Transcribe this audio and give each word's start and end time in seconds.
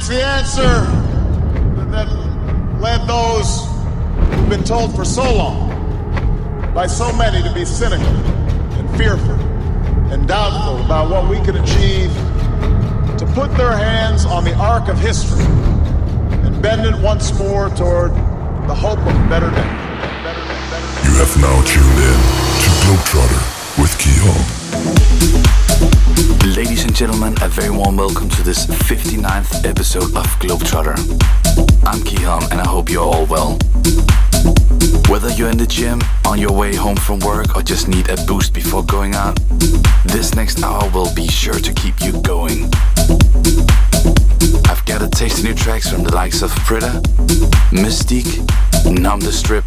It's 0.00 0.08
the 0.08 0.24
answer 0.24 0.80
that 1.90 2.08
led 2.80 3.06
those 3.06 3.66
who've 4.34 4.48
been 4.48 4.64
told 4.64 4.96
for 4.96 5.04
so 5.04 5.22
long 5.22 6.72
by 6.72 6.86
so 6.86 7.12
many 7.12 7.42
to 7.46 7.52
be 7.52 7.66
cynical 7.66 8.06
and 8.06 8.88
fearful 8.96 9.34
and 10.10 10.26
doubtful 10.26 10.82
about 10.86 11.10
what 11.10 11.28
we 11.28 11.36
can 11.44 11.54
achieve 11.62 12.10
to 13.18 13.30
put 13.34 13.54
their 13.58 13.72
hands 13.72 14.24
on 14.24 14.42
the 14.42 14.54
arc 14.54 14.88
of 14.88 14.98
history 14.98 15.44
and 15.44 16.62
bend 16.62 16.86
it 16.86 16.98
once 17.02 17.38
more 17.38 17.68
toward 17.68 18.12
the 18.68 18.74
hope 18.74 19.00
of 19.00 19.06
a 19.06 19.28
better 19.28 19.50
day. 19.50 19.70
You 21.04 21.12
have 21.20 21.36
now 21.42 21.60
tuned 21.66 21.98
in 22.08 22.20
to 22.62 22.70
Globetrotter 22.80 23.78
with 23.78 23.98
Keyhole. 23.98 25.59
Ladies 26.20 26.84
and 26.84 26.94
gentlemen, 26.94 27.34
a 27.40 27.48
very 27.48 27.70
warm 27.70 27.96
welcome 27.96 28.28
to 28.28 28.42
this 28.42 28.66
59th 28.66 29.64
episode 29.64 30.14
of 30.14 30.26
Globetrotter. 30.38 30.98
I'm 31.86 32.00
Kiham 32.00 32.42
and 32.52 32.60
I 32.60 32.68
hope 32.68 32.90
you're 32.90 33.02
all 33.02 33.24
well. 33.24 33.58
Whether 35.08 35.30
you're 35.30 35.48
in 35.48 35.56
the 35.56 35.66
gym, 35.66 36.02
on 36.26 36.38
your 36.38 36.52
way 36.52 36.74
home 36.76 36.96
from 36.96 37.20
work, 37.20 37.56
or 37.56 37.62
just 37.62 37.88
need 37.88 38.10
a 38.10 38.16
boost 38.26 38.52
before 38.52 38.84
going 38.84 39.14
out, 39.14 39.36
this 40.04 40.34
next 40.34 40.62
hour 40.62 40.90
will 40.90 41.12
be 41.14 41.26
sure 41.26 41.58
to 41.58 41.72
keep 41.72 41.98
you 42.02 42.12
going. 42.20 42.64
I've 44.68 44.84
gathered 44.84 45.12
tasty 45.12 45.42
new 45.42 45.54
tracks 45.54 45.88
from 45.90 46.02
the 46.02 46.14
likes 46.14 46.42
of 46.42 46.50
Pryda, 46.66 47.00
Mystique, 47.72 48.44
Numb 48.84 49.20
the 49.20 49.32
Strip, 49.32 49.64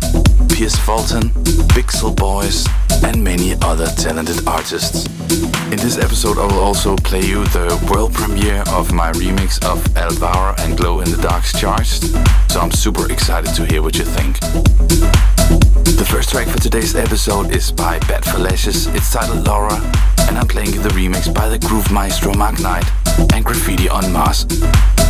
Pierce 0.49 0.75
Fulton, 0.75 1.29
Pixel 1.73 2.15
Boys, 2.15 2.67
and 3.03 3.23
many 3.23 3.55
other 3.61 3.87
talented 3.87 4.47
artists. 4.47 5.07
This 5.83 5.97
episode, 5.97 6.37
I 6.37 6.45
will 6.45 6.63
also 6.63 6.95
play 6.95 7.19
you 7.19 7.43
the 7.47 7.77
world 7.91 8.13
premiere 8.13 8.63
of 8.67 8.93
my 8.93 9.11
remix 9.11 9.61
of 9.65 9.83
Elvara 9.95 10.57
and 10.59 10.77
Glow 10.77 11.01
in 11.01 11.11
the 11.11 11.17
Dark's 11.17 11.51
Charged, 11.59 12.05
so 12.49 12.61
I'm 12.61 12.71
super 12.71 13.11
excited 13.11 13.53
to 13.55 13.65
hear 13.65 13.81
what 13.81 13.97
you 13.97 14.05
think. 14.05 14.39
The 14.39 16.07
first 16.09 16.29
track 16.29 16.47
for 16.47 16.57
today's 16.57 16.95
episode 16.95 17.53
is 17.53 17.69
by 17.69 17.99
Bat 18.07 18.23
for 18.23 18.37
Lashes, 18.37 18.87
it's 18.95 19.11
titled 19.11 19.45
Laura, 19.45 19.75
and 20.29 20.37
I'm 20.37 20.47
playing 20.47 20.71
you 20.71 20.81
the 20.81 20.87
remix 20.87 21.31
by 21.31 21.49
the 21.49 21.59
Groove 21.59 21.91
Maestro 21.91 22.33
Mark 22.33 22.61
Knight 22.61 22.89
and 23.33 23.43
Graffiti 23.43 23.89
on 23.89 24.09
Mars. 24.13 24.45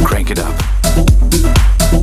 Crank 0.04 0.32
it 0.32 0.40
up. 0.40 2.03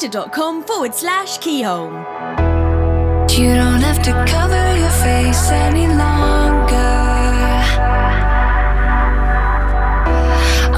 twitter.com 0.00 0.64
forward 0.64 0.94
slash 0.94 1.38
Keyholm. 1.40 1.92
You 3.36 3.54
don't 3.54 3.82
have 3.82 4.02
to 4.02 4.12
cover 4.26 4.76
your 4.78 4.90
face 5.04 5.50
any 5.50 5.86
longer. 5.86 6.76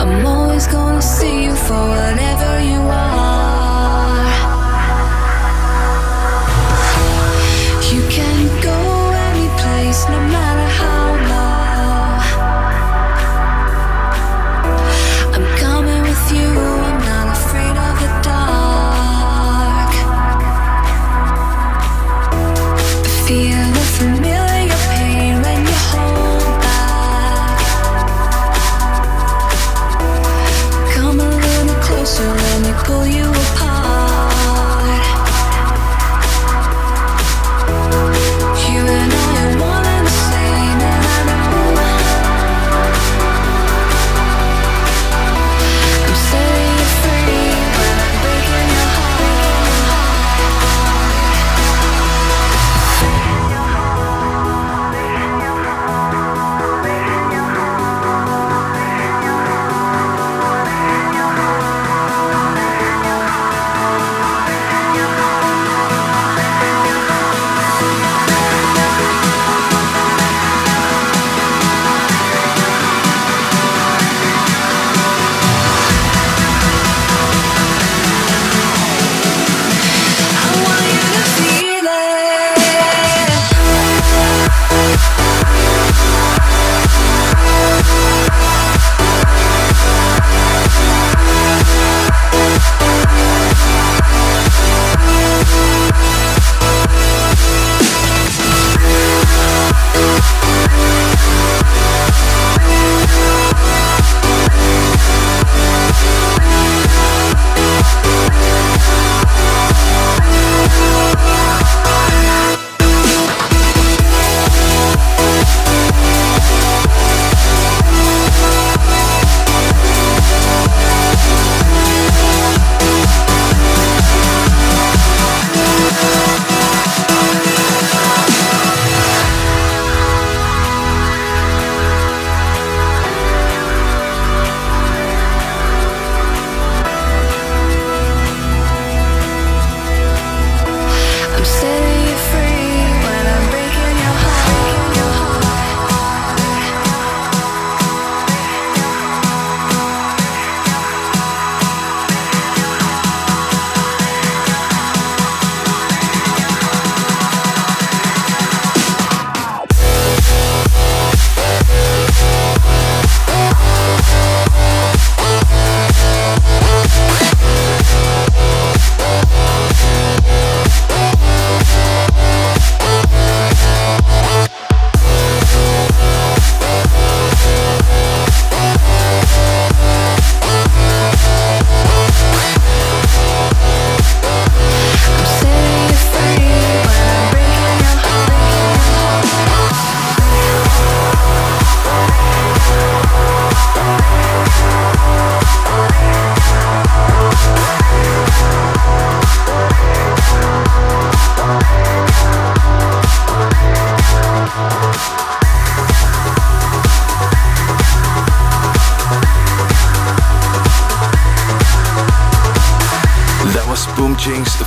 I'm 0.01 0.27
always 0.27 0.67
gonna 0.67 1.01
see 1.01 1.45
you 1.45 1.55
for 1.55 1.89
whatever 1.89 2.63
you 2.63 2.81
are. 2.81 3.32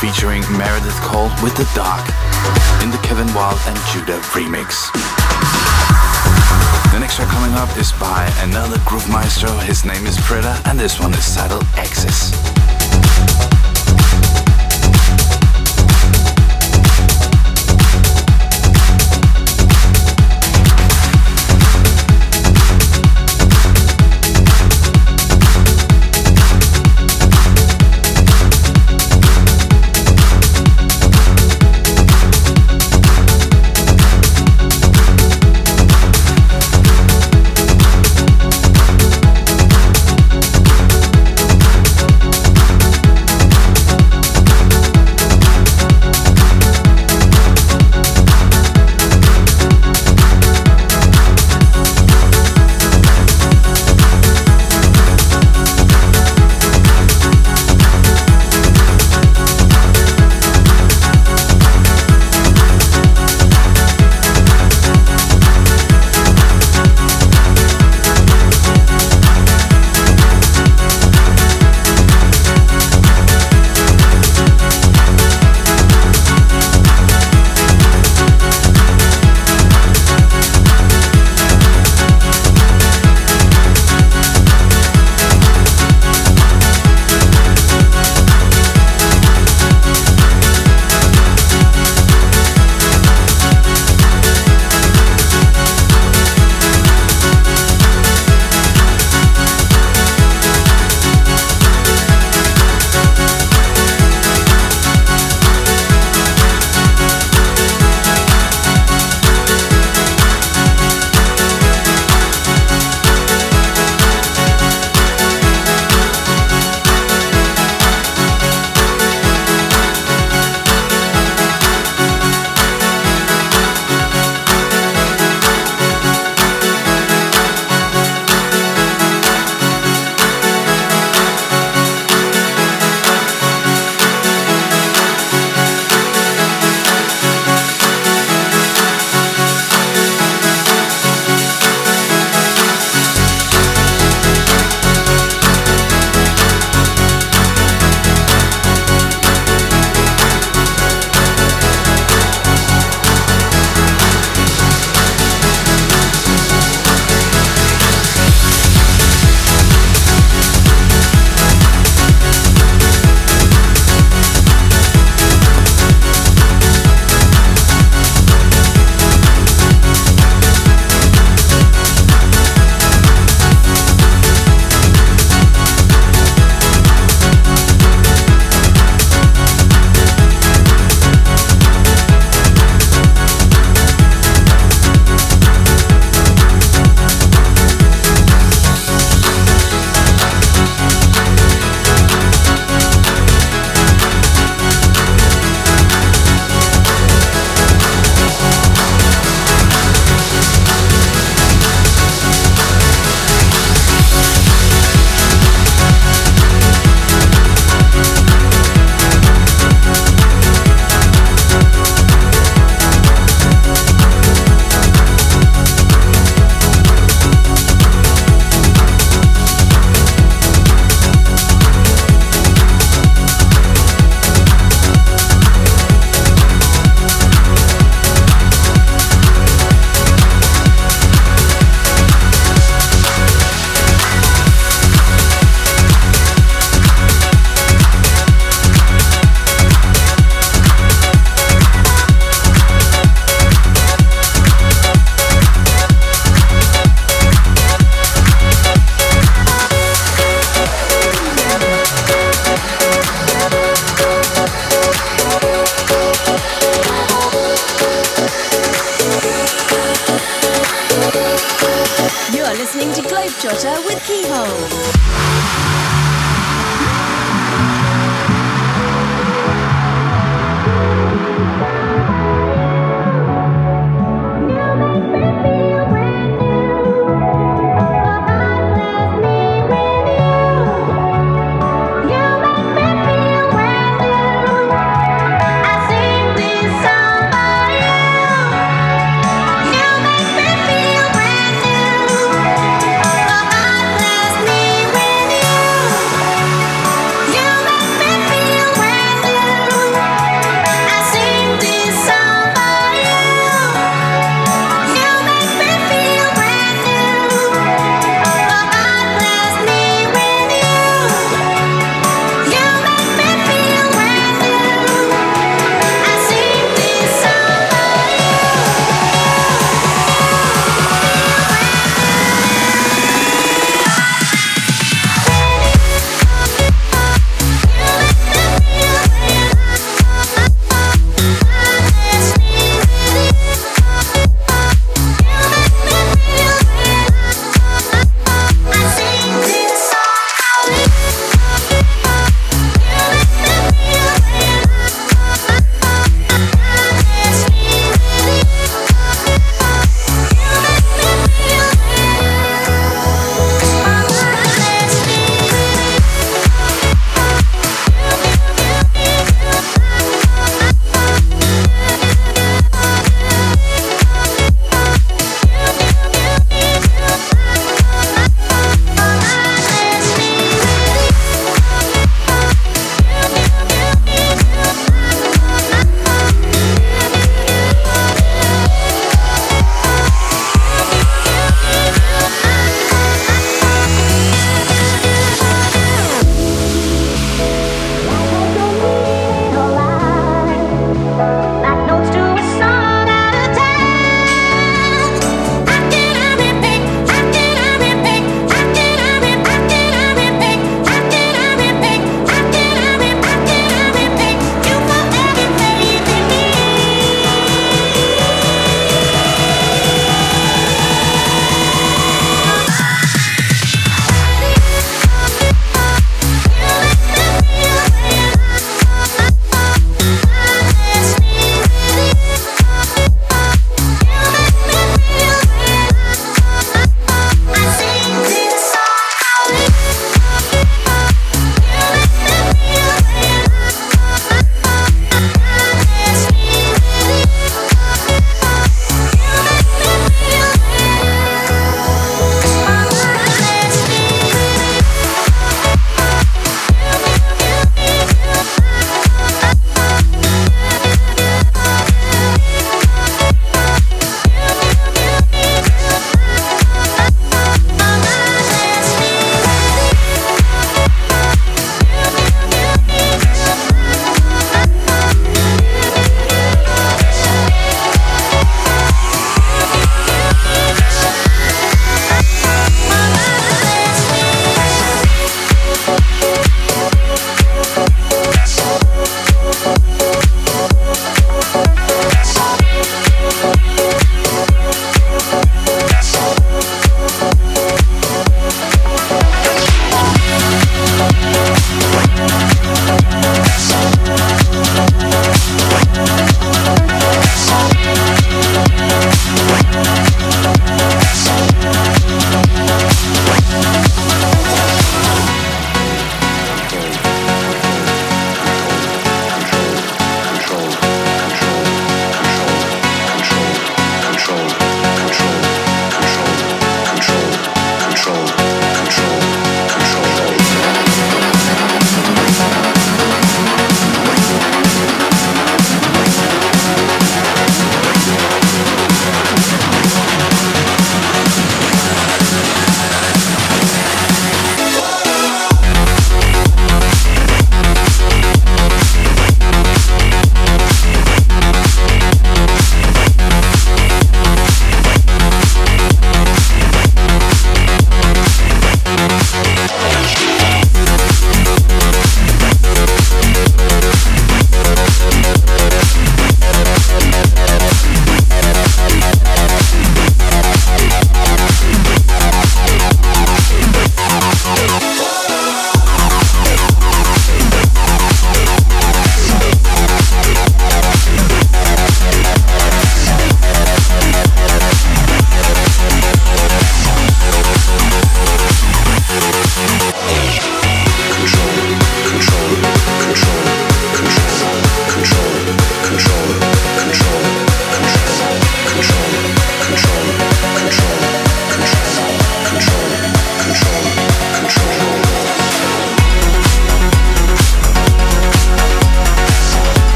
Featuring 0.00 0.42
Meredith 0.58 1.00
Cole 1.00 1.30
with 1.42 1.56
The 1.56 1.66
Dark 1.74 2.06
in 2.82 2.90
the 2.90 2.98
Kevin 3.02 3.32
Wild 3.32 3.58
and 3.66 3.76
Judah 3.90 4.20
remix. 4.36 4.92
The 6.92 7.00
next 7.00 7.16
track 7.16 7.28
coming 7.28 7.56
up 7.56 7.74
is 7.78 7.92
by 7.92 8.30
another 8.42 8.78
groove 8.84 9.08
maestro. 9.08 9.50
His 9.56 9.86
name 9.86 10.06
is 10.06 10.18
Pryda, 10.18 10.60
and 10.68 10.78
this 10.78 11.00
one 11.00 11.14
is 11.14 11.34
titled 11.34 11.64
Access. 11.76 12.30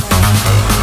Música 0.00 0.77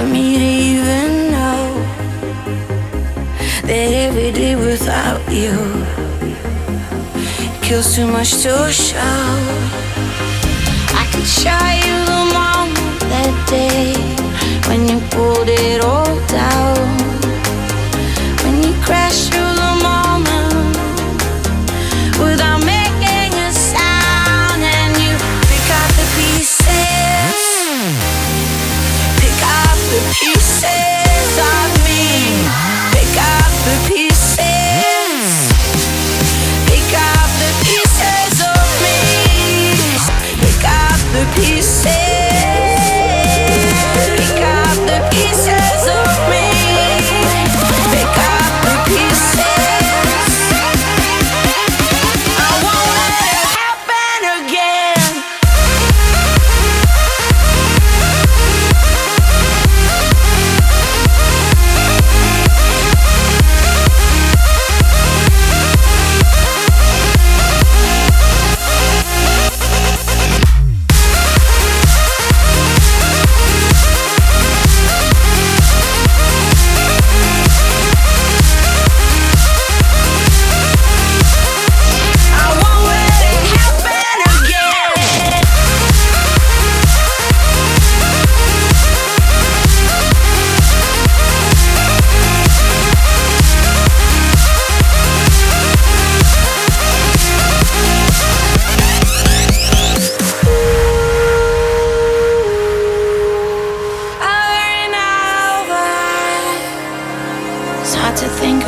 for 0.00 0.06
me 0.06 0.38
to 0.38 0.44
even 0.44 1.30
know 1.30 1.62
that 3.68 3.88
every 4.06 4.32
day 4.32 4.56
without 4.56 5.20
you 5.30 5.56
kills 7.60 7.94
too 7.94 8.06
much 8.06 8.30
to 8.42 8.72
show. 8.72 9.26
I 11.00 11.04
could 11.12 11.30
show 11.40 11.64
you 11.84 11.96
the 12.12 12.22
moment 12.38 13.00
that 13.12 13.34
day 13.56 13.92
when 14.68 14.88
you 14.88 14.98
pulled 15.10 15.48
it 15.48 15.84
all 15.84 16.16
down, 16.28 16.78
when 18.42 18.62
you 18.62 18.72
crashed. 18.82 19.29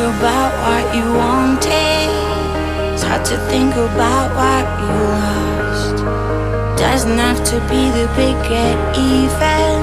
about 0.03 0.51
what 0.63 0.95
you 0.95 1.05
wanted. 1.13 2.09
It's 2.93 3.03
hard 3.03 3.23
to 3.25 3.37
think 3.47 3.73
about 3.75 4.27
what 4.39 4.65
you 4.83 4.95
lost. 5.15 5.97
Doesn't 6.77 7.17
have 7.17 7.41
to 7.51 7.57
be 7.71 7.83
the 7.97 8.07
bigger 8.19 8.71
even. 9.15 9.79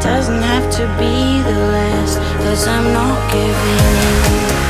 Doesn't 0.00 0.42
have 0.42 0.70
to 0.78 0.84
be 1.00 1.42
the 1.48 1.58
last. 1.72 2.18
Cause 2.44 2.66
I'm 2.66 2.92
not 2.92 3.32
giving 3.32 4.60
in. 4.60 4.65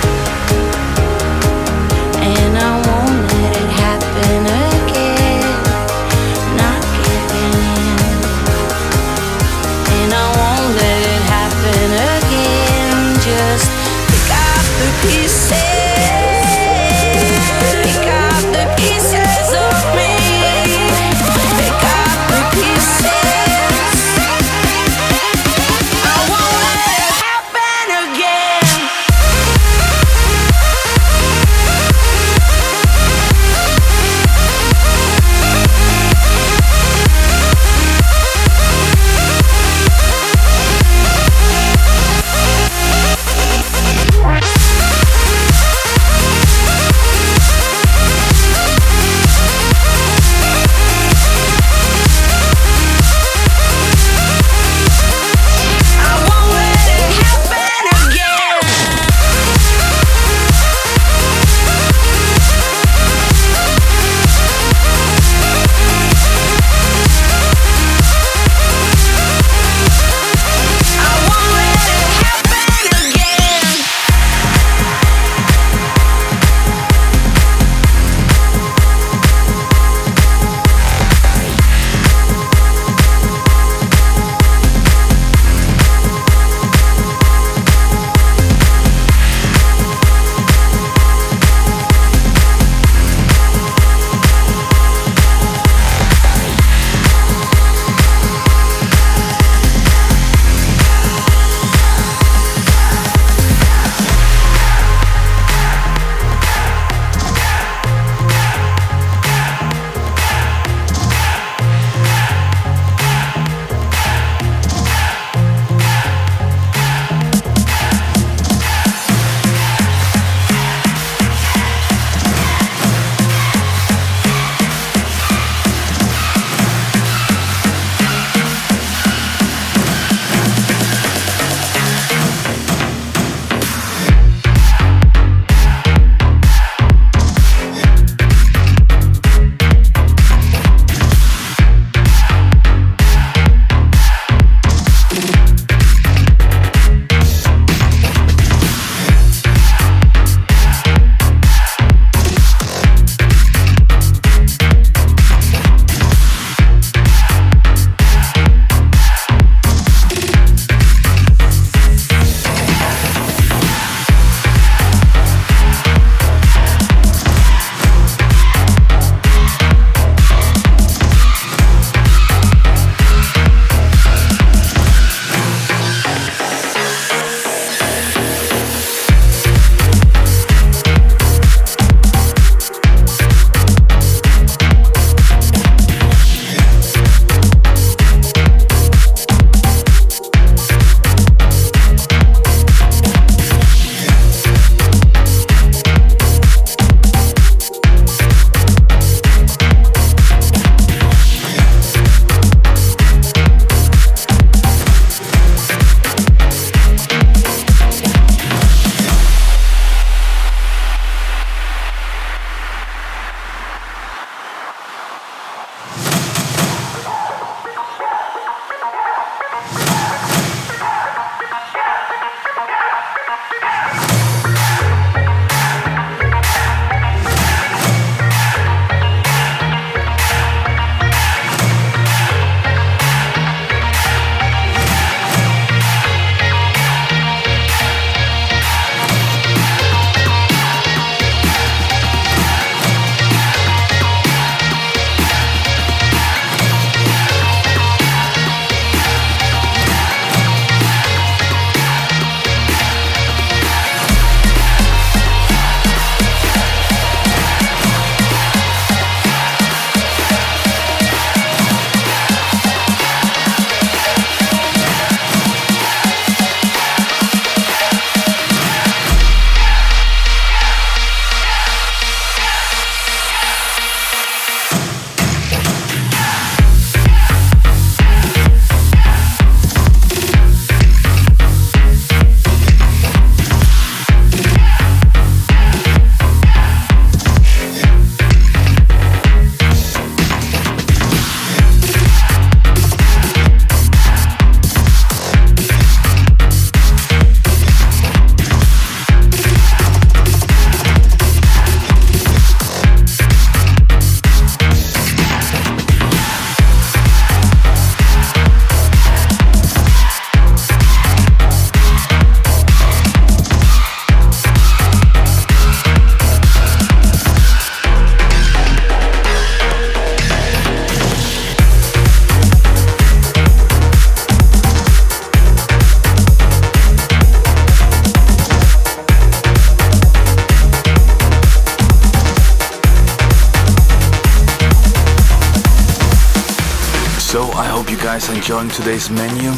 Today's 338.86 339.10
menu? 339.10 339.50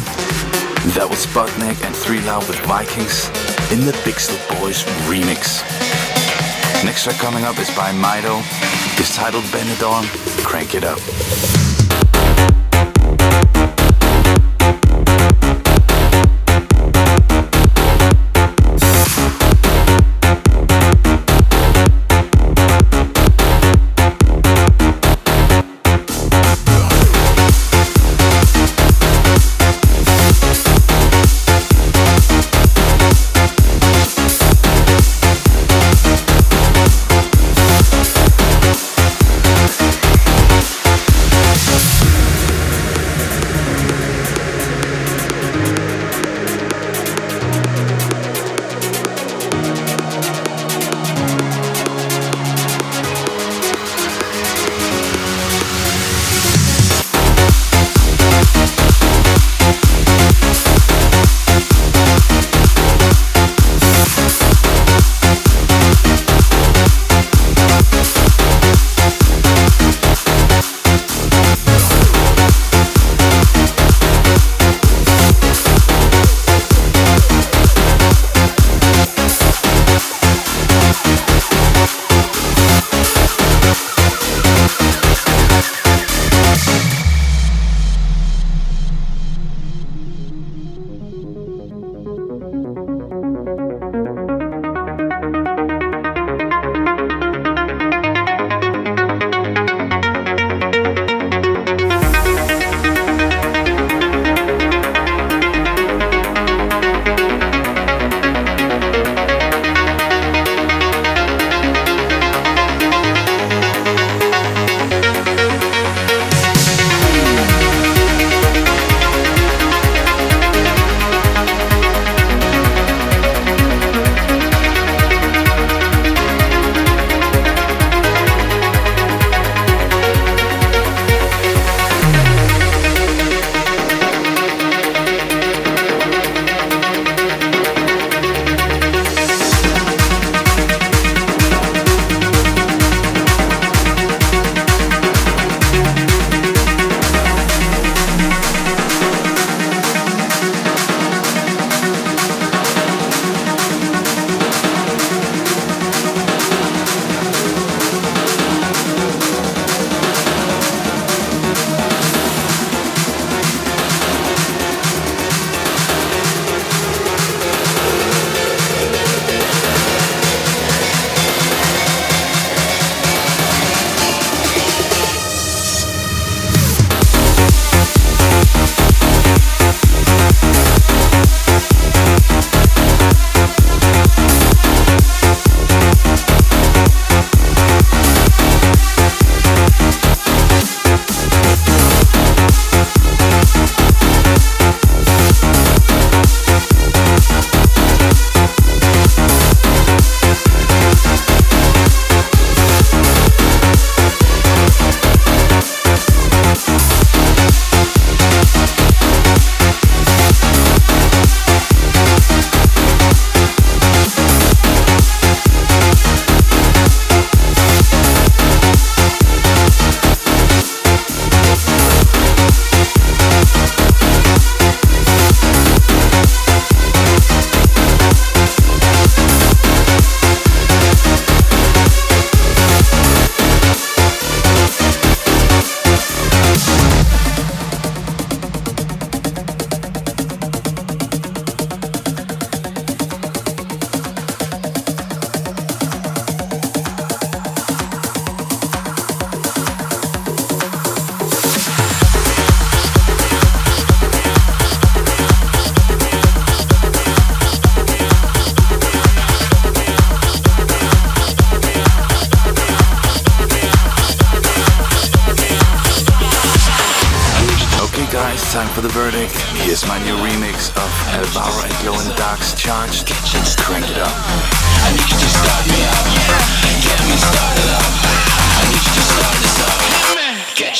That 0.97 1.05
was 1.07 1.23
Sputnik 1.23 1.85
and 1.85 1.95
Three 1.95 2.19
Loud 2.21 2.47
with 2.47 2.57
Vikings 2.61 3.27
in 3.71 3.85
the 3.85 3.91
Pixel 4.01 4.39
Boys 4.59 4.83
remix. 5.05 5.61
Next 6.83 7.03
track 7.03 7.17
coming 7.17 7.43
up 7.43 7.59
is 7.59 7.69
by 7.75 7.91
Mido. 7.91 8.39
It's 8.97 9.15
titled 9.15 9.43
Benidorm. 9.53 10.07
Crank 10.43 10.73
it 10.73 10.83
up. 10.83 11.68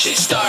She's 0.00 0.20
stop. 0.20 0.39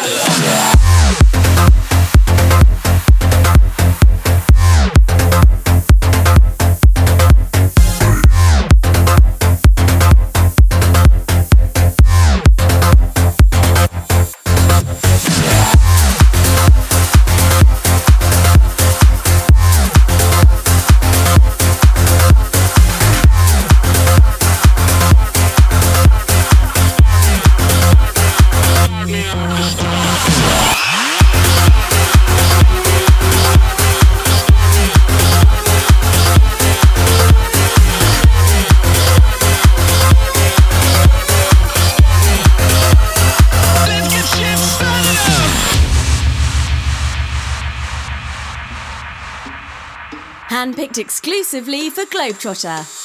exclusively 50.98 51.90
for 51.90 52.04
Globetrotter. 52.06 53.01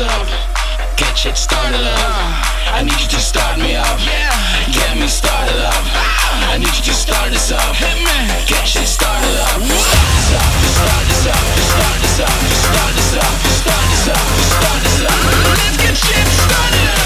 up. 0.00 0.26
Get 0.96 1.16
shit 1.16 1.36
started 1.36 1.80
up. 1.80 2.00
I 2.72 2.82
need 2.82 3.00
you 3.00 3.08
to 3.08 3.20
start 3.20 3.58
me 3.58 3.76
up. 3.76 3.98
Yeah. 4.00 4.32
Get 4.72 4.96
me 4.96 5.06
started 5.08 5.60
up. 5.60 5.84
I 6.48 6.56
need 6.58 6.72
you 6.72 6.84
to 6.88 6.94
start 6.94 7.30
this 7.30 7.52
up. 7.52 7.74
Hit 7.76 7.96
me. 8.00 8.16
Get 8.48 8.64
shit 8.66 8.88
started 8.88 9.36
up. 9.44 9.60
Start 9.60 10.08
this 10.16 10.32
up. 10.32 10.52
Start 10.72 11.04
this 11.08 11.26
up. 11.28 11.44
Start 11.68 11.96
this 12.00 12.20
up. 12.20 12.38
Start 12.64 12.92
this 12.96 13.12
up. 13.16 13.34
Start 13.60 13.86
this 13.92 14.08
up. 14.08 14.26
Start 14.56 14.80
us 14.88 15.00
up. 15.04 15.20
Let's 15.58 15.76
get 15.76 15.96
shit 15.96 16.26
started 16.28 16.88
up. 16.96 16.99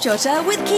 Georgia 0.00 0.42
with 0.46 0.69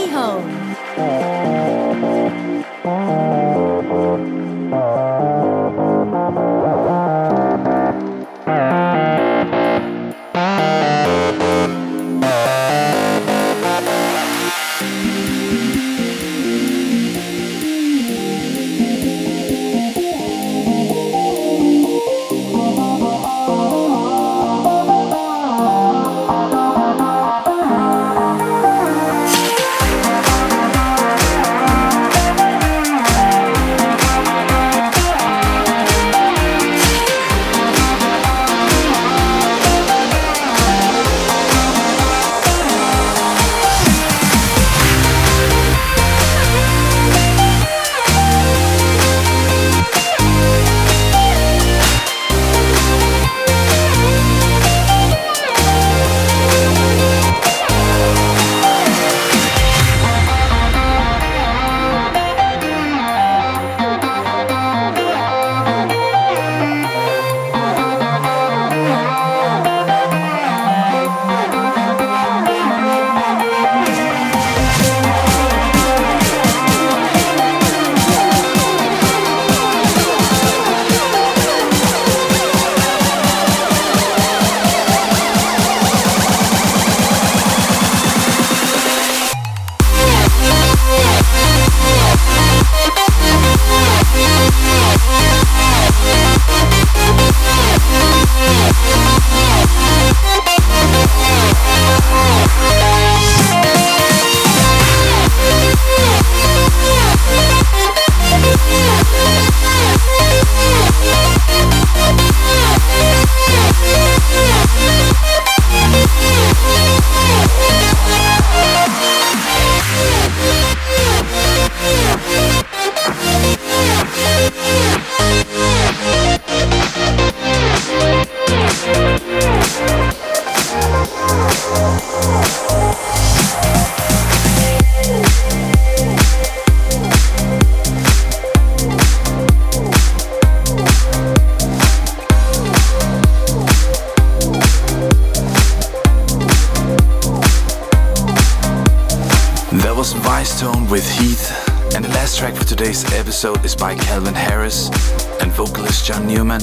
John 156.12 156.26
Newman. 156.26 156.60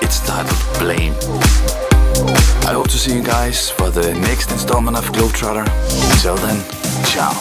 It's 0.00 0.20
titled 0.20 0.78
Blame. 0.78 1.14
I 2.68 2.72
hope 2.72 2.88
to 2.88 2.98
see 2.98 3.16
you 3.16 3.22
guys 3.22 3.68
for 3.68 3.90
the 3.90 4.14
next 4.14 4.52
installment 4.52 4.96
of 4.96 5.04
Globetrotter. 5.06 5.66
Until 6.12 6.36
then, 6.36 6.62
ciao. 7.04 7.32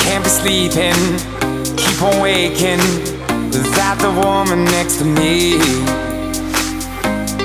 can't 0.00 0.24
be 0.24 0.30
sleeping, 0.30 0.96
keep 1.76 2.02
on 2.02 2.22
waking 2.22 2.80
without 3.52 3.98
the 3.98 4.12
woman 4.12 4.64
next 4.64 4.96
to 4.96 5.04
me. 5.04 5.58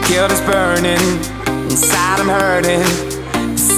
Guilt 0.08 0.32
is 0.32 0.42
burning, 0.42 1.04
inside 1.70 2.22
I'm 2.22 2.30
hurting 2.30 3.11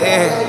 Yeah. 0.00 0.47